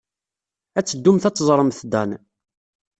Ad 0.77 0.85
teddumt 0.85 1.27
ad 1.29 1.35
teẓremt 1.35 1.79
Dan. 1.91 2.11